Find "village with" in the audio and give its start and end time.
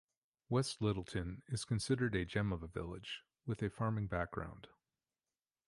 2.67-3.61